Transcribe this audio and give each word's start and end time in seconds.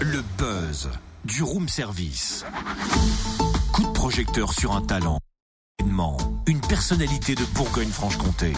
Le 0.00 0.22
buzz 0.38 0.88
du 1.26 1.42
room 1.42 1.68
service. 1.68 2.46
Coup 3.72 3.82
de 3.82 3.88
projecteur 3.88 4.52
sur 4.52 4.72
un 4.72 4.80
talent. 4.80 5.18
Une 6.46 6.60
personnalité 6.62 7.34
de 7.34 7.44
Bourgogne-Franche-Comté. 7.54 8.54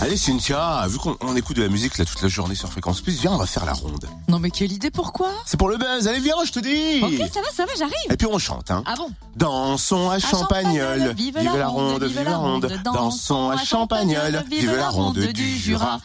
Allez 0.00 0.16
Cynthia, 0.16 0.84
vu 0.88 0.98
qu'on 0.98 1.36
écoute 1.36 1.56
de 1.56 1.62
la 1.62 1.68
musique 1.68 1.98
là 1.98 2.04
toute 2.04 2.20
la 2.20 2.28
journée 2.28 2.56
sur 2.56 2.68
Fréquence 2.68 3.00
Plus, 3.00 3.20
viens 3.20 3.32
on 3.32 3.36
va 3.36 3.46
faire 3.46 3.64
la 3.64 3.72
ronde. 3.72 4.08
Non 4.28 4.40
mais 4.40 4.50
quelle 4.50 4.72
idée, 4.72 4.90
pourquoi? 4.90 5.30
C'est 5.46 5.56
pour 5.56 5.68
le 5.68 5.76
buzz, 5.76 6.08
allez 6.08 6.18
viens 6.18 6.34
je 6.44 6.50
te 6.50 6.58
dis 6.58 7.02
Ok 7.04 7.28
ça 7.32 7.40
va, 7.40 7.48
ça 7.52 7.64
va, 7.64 7.72
j'arrive 7.78 7.94
Et 8.10 8.16
puis 8.16 8.26
on 8.26 8.38
chante 8.38 8.70
hein. 8.72 8.82
Ah 8.86 8.94
bon? 8.96 9.08
Dansons 9.36 10.10
à 10.10 10.18
Champagnol, 10.18 11.14
vive 11.14 11.36
la 11.36 11.68
ronde, 11.68 12.02
vive 12.02 12.24
la 12.24 12.36
ronde, 12.36 12.80
dansons 12.84 13.50
à 13.50 13.56
Champagnol, 13.56 14.44
vive 14.50 14.74
la 14.74 14.88
ronde 14.88 15.18
du 15.18 15.56
Jura. 15.56 16.00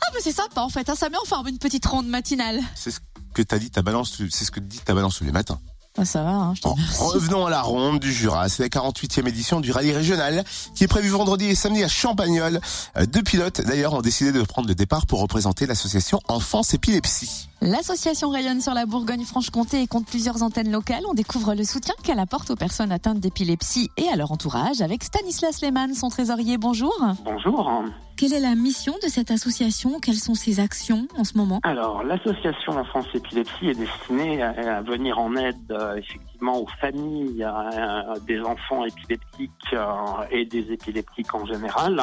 Ah 0.00 0.06
mais 0.14 0.20
c'est 0.22 0.32
sympa 0.32 0.62
en 0.62 0.70
fait, 0.70 0.88
hein, 0.88 0.94
ça 0.94 1.10
met 1.10 1.18
en 1.18 1.26
forme 1.26 1.48
une 1.48 1.58
petite 1.58 1.84
ronde 1.84 2.06
matinale. 2.06 2.60
C'est 2.74 2.90
ce 2.90 3.00
que 3.32 3.42
t'as 3.42 3.58
dit 3.58 3.70
ta 3.70 3.82
balance, 3.82 4.18
c'est 4.30 4.44
ce 4.44 4.50
que 4.50 4.60
dit 4.60 4.78
ta 4.80 4.94
balance 4.94 5.18
tous 5.18 5.24
les 5.24 5.32
matins. 5.32 5.58
Ah, 5.98 6.06
ça 6.06 6.22
va, 6.22 6.30
hein, 6.30 6.54
je 6.54 6.62
Bon, 6.62 6.74
revenons 7.00 7.44
à 7.46 7.50
la 7.50 7.60
ronde 7.60 8.00
du 8.00 8.10
Jura. 8.12 8.48
C'est 8.48 8.62
la 8.62 8.68
48e 8.70 9.28
édition 9.28 9.60
du 9.60 9.72
rallye 9.72 9.92
régional 9.92 10.42
qui 10.74 10.84
est 10.84 10.88
prévue 10.88 11.10
vendredi 11.10 11.46
et 11.46 11.54
samedi 11.54 11.84
à 11.84 11.88
Champagnol. 11.88 12.60
Euh, 12.96 13.04
Deux 13.04 13.22
pilotes 13.22 13.60
d'ailleurs 13.60 13.92
ont 13.92 14.00
décidé 14.00 14.32
de 14.32 14.40
prendre 14.42 14.68
le 14.68 14.74
départ 14.74 15.04
pour 15.04 15.20
représenter 15.20 15.66
l'association 15.66 16.20
Enfance 16.28 16.72
Épilepsie. 16.72 17.48
L'association 17.64 18.30
rayonne 18.30 18.60
sur 18.60 18.74
la 18.74 18.86
Bourgogne-Franche-Comté 18.86 19.82
et 19.82 19.86
compte 19.86 20.04
plusieurs 20.06 20.42
antennes 20.42 20.72
locales. 20.72 21.04
On 21.08 21.14
découvre 21.14 21.54
le 21.54 21.62
soutien 21.62 21.94
qu'elle 22.02 22.18
apporte 22.18 22.50
aux 22.50 22.56
personnes 22.56 22.90
atteintes 22.90 23.20
d'épilepsie 23.20 23.88
et 23.96 24.08
à 24.08 24.16
leur 24.16 24.32
entourage 24.32 24.80
avec 24.80 25.04
Stanislas 25.04 25.62
Lehmann, 25.62 25.94
son 25.94 26.08
trésorier. 26.08 26.58
Bonjour. 26.58 26.92
Bonjour. 27.24 27.70
Quelle 28.16 28.32
est 28.32 28.40
la 28.40 28.56
mission 28.56 28.94
de 29.00 29.08
cette 29.08 29.30
association? 29.30 30.00
Quelles 30.00 30.16
sont 30.16 30.34
ses 30.34 30.58
actions 30.58 31.06
en 31.16 31.22
ce 31.22 31.38
moment? 31.38 31.60
Alors, 31.62 32.02
l'association 32.02 32.72
Enfance 32.72 33.06
Épilepsie 33.14 33.68
est 33.68 33.78
destinée 33.78 34.42
à, 34.42 34.78
à 34.78 34.82
venir 34.82 35.20
en 35.20 35.36
aide 35.36 35.54
euh, 35.70 35.94
effectivement 35.94 36.31
aux 36.50 36.66
familles 36.80 37.44
euh, 37.44 38.14
des 38.26 38.40
enfants 38.40 38.84
épileptiques 38.84 39.50
euh, 39.72 39.86
et 40.30 40.44
des 40.44 40.72
épileptiques 40.72 41.34
en 41.34 41.46
général. 41.46 42.00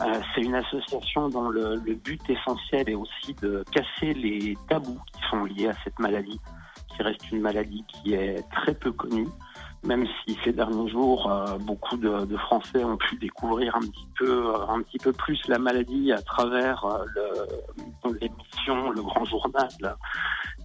Euh, 0.00 0.20
C'est 0.34 0.42
une 0.42 0.54
association 0.54 1.28
dont 1.28 1.48
le, 1.48 1.76
but 1.94 2.22
essentiel 2.28 2.88
est 2.88 2.94
aussi 2.94 3.34
de 3.42 3.64
casser 3.72 4.14
les 4.14 4.56
tabous 4.68 4.98
qui 5.12 5.20
sont 5.30 5.44
liés 5.44 5.68
à 5.68 5.74
cette 5.84 5.98
maladie, 5.98 6.40
qui 6.88 7.02
reste 7.02 7.30
une 7.30 7.40
maladie 7.40 7.84
qui 7.88 8.14
est 8.14 8.42
très 8.50 8.74
peu 8.74 8.92
connue. 8.92 9.28
Même 9.82 10.06
si 10.06 10.36
ces 10.44 10.52
derniers 10.52 10.90
jours, 10.90 11.30
euh, 11.30 11.56
beaucoup 11.56 11.96
de, 11.96 12.36
Français 12.36 12.84
ont 12.84 12.98
pu 12.98 13.16
découvrir 13.16 13.74
un 13.76 13.80
petit 13.80 14.08
peu, 14.18 14.54
euh, 14.54 14.66
un 14.68 14.82
petit 14.82 14.98
peu 14.98 15.12
plus 15.12 15.40
la 15.48 15.58
maladie 15.58 16.12
à 16.12 16.20
travers 16.20 16.84
euh, 16.84 17.46
l'émission 18.20 18.90
Le 18.90 19.00
Grand 19.00 19.24
Journal 19.24 19.68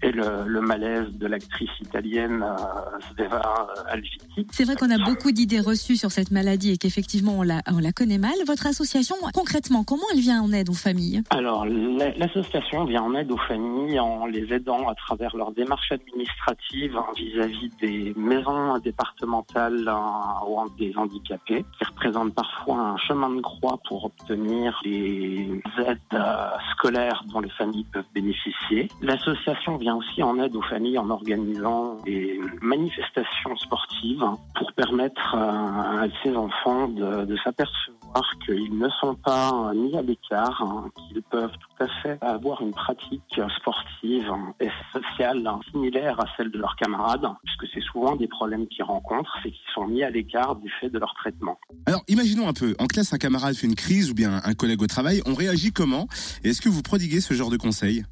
et 0.01 0.11
le, 0.11 0.45
le 0.45 0.61
malaise 0.61 1.07
de 1.13 1.27
l'actrice 1.27 1.69
italienne 1.81 2.43
euh, 2.43 2.99
Sveva 3.17 3.67
Alviti. 3.87 4.47
C'est 4.51 4.65
vrai 4.65 4.75
qu'on 4.75 4.91
a 4.91 4.97
beaucoup 4.97 5.31
d'idées 5.31 5.59
reçues 5.59 5.95
sur 5.95 6.11
cette 6.11 6.31
maladie 6.31 6.71
et 6.71 6.77
qu'effectivement 6.77 7.33
on 7.39 7.43
la, 7.43 7.61
on 7.71 7.79
la 7.79 7.91
connaît 7.91 8.17
mal. 8.17 8.33
Votre 8.47 8.67
association, 8.67 9.15
concrètement, 9.33 9.83
comment 9.83 10.03
elle 10.13 10.19
vient 10.19 10.41
en 10.41 10.51
aide 10.51 10.69
aux 10.69 10.73
familles? 10.73 11.23
Alors, 11.29 11.65
la- 11.65 12.11
l'association 12.15 12.85
vient 12.85 13.03
en 13.03 13.15
aide 13.15 13.31
aux 13.31 13.37
familles 13.37 13.99
en 13.99 14.25
les 14.25 14.51
aidant 14.53 14.87
à 14.87 14.95
travers 14.95 15.35
leurs 15.35 15.51
démarches 15.51 15.91
administratives 15.91 16.95
hein, 16.97 17.05
vis-à-vis 17.15 17.69
des 17.81 18.13
maisons 18.15 18.77
départementales 18.79 19.87
euh, 19.87 20.47
ou 20.49 20.69
des 20.77 20.93
handicapés, 20.95 21.65
qui 21.77 21.85
représentent 21.85 22.33
parfois 22.33 22.77
un 22.77 22.97
chemin 22.97 23.29
de 23.29 23.41
croix 23.41 23.79
pour 23.87 24.05
obtenir 24.05 24.79
les 24.83 25.61
aides 25.87 25.97
euh, 26.13 26.49
scolaires 26.73 27.23
dont 27.31 27.39
les 27.39 27.49
familles 27.49 27.85
peuvent 27.91 28.03
bénéficier. 28.13 28.87
L'association 29.01 29.77
vient 29.77 29.94
aussi 29.95 30.23
en 30.23 30.39
aide 30.39 30.55
aux 30.55 30.61
familles 30.61 30.97
en 30.97 31.09
organisant 31.09 31.97
des 32.05 32.39
manifestations 32.61 33.55
sportives 33.57 34.25
pour 34.55 34.71
permettre 34.73 35.35
à 35.35 36.05
ces 36.23 36.35
enfants 36.35 36.87
de, 36.87 37.25
de 37.25 37.37
s'apercevoir 37.37 38.05
qu'ils 38.45 38.77
ne 38.77 38.89
sont 39.01 39.15
pas 39.15 39.51
euh, 39.51 39.73
ni 39.73 39.97
à 39.97 40.01
l'écart, 40.01 40.61
hein, 40.61 40.89
qu'ils 40.95 41.21
peuvent 41.23 41.51
tout 41.51 41.83
à 41.83 41.87
fait 42.01 42.17
avoir 42.21 42.61
une 42.61 42.71
pratique 42.71 43.39
sportive 43.57 44.31
et 44.59 44.69
sociale 44.93 45.49
similaire 45.71 46.19
à 46.19 46.25
celle 46.37 46.51
de 46.51 46.57
leurs 46.57 46.75
camarades, 46.75 47.27
puisque 47.43 47.73
c'est 47.73 47.83
souvent 47.91 48.15
des 48.15 48.27
problèmes 48.27 48.67
qu'ils 48.67 48.83
rencontrent, 48.83 49.35
c'est 49.43 49.51
qu'ils 49.51 49.73
sont 49.73 49.87
mis 49.87 50.03
à 50.03 50.09
l'écart 50.09 50.55
du 50.55 50.69
fait 50.79 50.89
de 50.89 50.99
leur 50.99 51.13
traitement. 51.15 51.59
Alors 51.85 52.03
imaginons 52.07 52.47
un 52.47 52.53
peu, 52.53 52.75
en 52.79 52.87
classe 52.87 53.13
un 53.13 53.17
camarade 53.17 53.55
fait 53.55 53.67
une 53.67 53.75
crise 53.75 54.11
ou 54.11 54.13
bien 54.13 54.41
un 54.43 54.53
collègue 54.53 54.81
au 54.81 54.87
travail, 54.87 55.21
on 55.25 55.33
réagit 55.33 55.71
comment 55.71 56.07
est-ce 56.43 56.61
que 56.61 56.69
vous 56.69 56.81
prodiguez 56.81 57.21
ce 57.21 57.33
genre 57.33 57.49
de 57.49 57.57
conseils? 57.57 58.03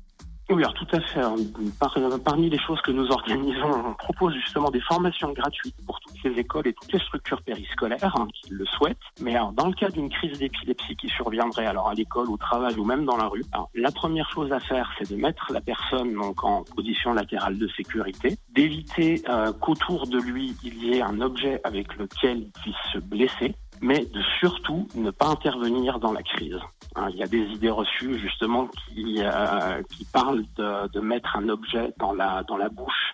Oui, 0.49 0.61
alors 0.61 0.73
tout 0.73 0.87
à 0.91 0.99
fait. 0.99 1.21
hein. 1.21 1.35
Par- 1.79 1.95
parmi 2.23 2.49
les 2.49 2.59
choses 2.59 2.79
que 2.81 2.91
nous 2.91 3.09
organisons, 3.11 3.71
on 3.87 3.93
propose 3.93 4.33
justement 4.35 4.69
des 4.69 4.81
formations 4.81 5.31
gratuites 5.31 5.75
pour 5.85 5.99
toutes 6.01 6.21
les 6.23 6.39
écoles 6.39 6.67
et 6.67 6.73
toutes 6.73 6.91
les 6.91 6.99
structures 6.99 7.41
périscolaires 7.41 8.13
hein, 8.17 8.27
qui 8.33 8.51
le 8.51 8.65
souhaitent. 8.65 8.97
Mais 9.21 9.35
alors, 9.35 9.53
dans 9.53 9.67
le 9.67 9.73
cas 9.73 9.89
d'une 9.89 10.09
crise 10.09 10.37
d'épilepsie 10.37 10.95
qui 10.97 11.07
surviendrait 11.09 11.65
alors 11.65 11.89
à 11.89 11.93
l'école, 11.93 12.29
au 12.29 12.37
travail 12.37 12.75
ou 12.77 12.83
même 12.83 13.05
dans 13.05 13.17
la 13.17 13.27
rue, 13.27 13.43
la 13.73 13.91
première 13.91 14.29
chose 14.29 14.51
à 14.51 14.59
faire, 14.59 14.91
c'est 14.99 15.09
de 15.09 15.15
mettre 15.15 15.51
la 15.51 15.61
personne 15.61 16.13
donc 16.13 16.43
en 16.43 16.63
position 16.75 17.13
latérale 17.13 17.57
de 17.57 17.67
sécurité, 17.69 18.37
d'éviter 18.51 19.21
euh, 19.29 19.53
qu'autour 19.53 20.07
de 20.07 20.19
lui 20.19 20.55
il 20.63 20.83
y 20.83 20.93
ait 20.97 21.01
un 21.01 21.21
objet 21.21 21.61
avec 21.63 21.95
lequel 21.95 22.39
il 22.39 22.51
puisse 22.61 22.75
se 22.91 22.99
blesser, 22.99 23.55
mais 23.81 24.05
de 24.05 24.21
surtout 24.39 24.87
ne 24.95 25.09
pas 25.09 25.27
intervenir 25.27 25.99
dans 25.99 26.11
la 26.11 26.21
crise. 26.21 26.57
Hein, 26.95 27.09
Il 27.11 27.17
y 27.17 27.23
a 27.23 27.27
des 27.27 27.43
idées 27.53 27.69
reçues 27.69 28.19
justement 28.19 28.67
qui, 28.67 29.17
euh, 29.19 29.81
qui 29.89 30.05
parlent 30.05 30.43
de, 30.57 30.87
de 30.89 30.99
mettre 30.99 31.35
un 31.35 31.49
objet 31.49 31.93
dans 31.97 32.13
la, 32.13 32.43
dans 32.43 32.57
la 32.57 32.69
bouche 32.69 33.13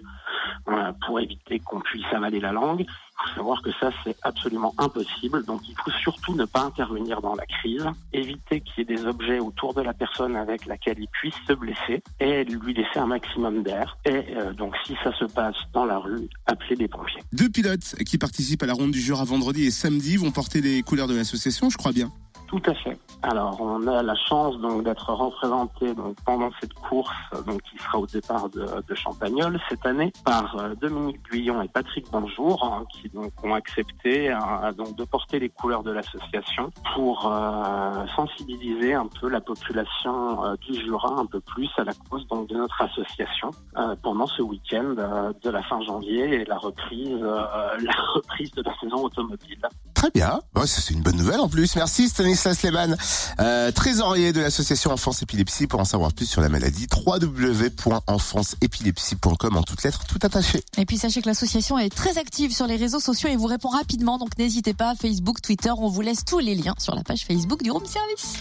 euh, 0.68 0.92
pour 1.06 1.20
éviter 1.20 1.60
qu'on 1.60 1.80
puisse 1.80 2.06
avaler 2.12 2.40
la 2.40 2.52
langue. 2.52 2.82
Il 2.82 3.30
faut 3.30 3.36
savoir 3.36 3.62
que 3.62 3.72
ça, 3.80 3.92
c'est 4.04 4.16
absolument 4.22 4.74
impossible. 4.78 5.44
Donc, 5.46 5.68
il 5.68 5.76
faut 5.76 5.92
surtout 5.92 6.36
ne 6.36 6.46
pas 6.46 6.62
intervenir 6.62 7.22
dans 7.22 7.36
la 7.36 7.46
crise, 7.46 7.86
éviter 8.14 8.62
qu'il 8.62 8.74
y 8.78 8.82
ait 8.82 8.96
des 8.96 9.06
objets 9.06 9.40
autour 9.40 9.74
de 9.74 9.82
la 9.82 9.94
personne 9.94 10.36
avec 10.36 10.66
laquelle 10.66 11.00
il 11.00 11.08
puisse 11.08 11.36
se 11.48 11.54
blesser 11.54 12.02
et 12.20 12.46
lui 12.46 12.74
laisser 12.74 12.98
un 12.98 13.08
maximum 13.08 13.64
d'air. 13.64 13.98
Et 14.06 14.24
euh, 14.38 14.54
donc, 14.54 14.76
si 14.86 14.96
ça 15.04 15.14
se 15.18 15.26
passe 15.26 15.56
dans 15.74 15.86
la 15.86 15.98
rue, 15.98 16.30
appeler 16.46 16.76
les 16.76 16.88
pompiers. 16.88 17.22
Deux 17.34 17.50
pilotes 17.50 17.96
qui 18.06 18.18
participent 18.18 18.64
à 18.64 18.68
la 18.68 18.74
ronde 18.74 18.92
du 18.92 19.02
Jura 19.02 19.26
vendredi 19.26 19.66
et 19.66 19.72
samedi 19.72 20.16
vont 20.18 20.32
porter 20.32 20.62
les 20.62 20.82
couleurs 20.82 21.08
de 21.08 21.16
l'association, 21.16 21.70
je 21.70 21.78
crois 21.78 21.92
bien. 21.92 22.12
Tout 22.50 22.62
à 22.66 22.74
fait. 22.74 22.98
Alors, 23.22 23.62
on 23.62 23.86
a 23.86 24.02
la 24.02 24.16
chance 24.16 24.58
donc 24.58 24.84
d'être 24.84 25.14
représenté 25.14 25.94
donc 25.94 26.16
pendant 26.26 26.50
cette 26.60 26.74
course 26.74 27.14
donc 27.46 27.62
qui 27.62 27.78
sera 27.78 28.00
au 28.00 28.08
départ 28.08 28.50
de, 28.50 28.66
de 28.88 28.96
Champagnol 28.96 29.60
cette 29.70 29.86
année 29.86 30.12
par 30.26 30.58
euh, 30.58 30.74
Dominique 30.82 31.22
Guyon 31.30 31.62
et 31.62 31.68
Patrick 31.68 32.08
Bonjour 32.12 32.64
hein, 32.64 32.86
qui 32.92 33.08
donc 33.10 33.32
ont 33.44 33.54
accepté 33.54 34.32
euh, 34.32 34.72
donc 34.72 34.96
de 34.96 35.04
porter 35.04 35.38
les 35.38 35.50
couleurs 35.50 35.84
de 35.84 35.92
l'association 35.92 36.72
pour 36.96 37.32
euh, 37.32 38.08
sensibiliser 38.16 38.96
un 38.96 39.08
peu 39.22 39.30
la 39.30 39.42
population 39.42 40.44
euh, 40.44 40.56
du 40.56 40.74
Jura 40.74 41.20
un 41.20 41.28
peu 41.28 41.42
plus 41.42 41.70
à 41.78 41.84
la 41.84 41.94
cause 42.10 42.28
donc 42.30 42.48
de 42.48 42.56
notre 42.56 42.82
association 42.82 43.52
euh, 43.78 43.96
pendant 44.02 44.26
ce 44.26 44.42
week-end 44.42 44.96
euh, 44.98 45.34
de 45.44 45.52
la 45.52 45.62
fin 45.62 45.82
janvier 45.84 46.42
et 46.42 46.46
la 46.46 46.58
reprise 46.58 47.20
la 47.22 48.02
reprise 48.16 48.52
de 48.54 48.64
la 48.64 48.74
saison 48.80 49.04
automobile. 49.04 49.62
Très 50.00 50.12
bien, 50.12 50.40
Ouais, 50.56 50.66
ça 50.66 50.80
c'est 50.80 50.94
une 50.94 51.02
bonne 51.02 51.18
nouvelle 51.18 51.42
en 51.42 51.50
plus. 51.50 51.76
Merci 51.76 52.08
Stanislas 52.08 52.64
Lehmann, 52.64 52.96
euh, 53.42 53.70
trésorier 53.74 54.32
de 54.32 54.40
l'association 54.40 54.92
Enfance 54.92 55.22
Épilepsie. 55.24 55.68
Pour 55.68 55.82
en 55.82 55.84
savoir 55.84 56.14
plus 56.14 56.26
sur 56.26 56.40
la 56.40 56.48
maladie, 56.48 56.88
www.enfanceépilepsie.com 57.06 59.58
en 59.58 59.64
toutes 59.64 59.84
lettres, 59.84 60.06
tout 60.08 60.20
attaché. 60.22 60.64
Et 60.78 60.86
puis 60.86 60.98
sachez 60.98 61.22
que 61.22 61.28
l'association 61.28 61.78
est 61.78 61.94
très 61.94 62.18
active 62.18 62.56
sur 62.56 62.66
les 62.66 62.78
réseaux 62.78 63.02
sociaux 63.02 63.28
et 63.28 63.36
vous 63.36 63.48
répond 63.48 63.68
rapidement, 63.68 64.18
donc 64.18 64.38
n'hésitez 64.38 64.74
pas, 64.74 64.96
Facebook, 64.96 65.42
Twitter, 65.42 65.72
on 65.78 65.90
vous 65.90 66.00
laisse 66.00 66.24
tous 66.24 66.40
les 66.40 66.56
liens 66.56 66.76
sur 66.80 66.96
la 66.96 67.04
page 67.04 67.26
Facebook 67.26 67.62
du 67.62 67.70
Room 67.70 67.84
Service. 67.86 68.36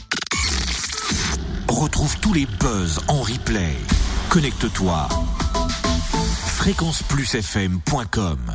Retrouve 1.68 2.16
tous 2.20 2.34
les 2.34 2.46
buzz 2.46 3.00
en 3.08 3.20
replay. 3.20 3.76
Connecte-toi. 4.28 5.08
fréquenceplusfm.com 6.46 8.54